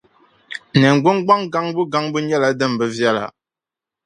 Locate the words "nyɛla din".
2.27-2.71